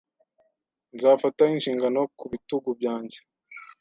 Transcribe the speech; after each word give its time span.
Nzafata 0.95 1.41
inshingano 1.55 2.01
ku 2.17 2.25
bitugu 2.31 2.69
byanjye 2.79 3.17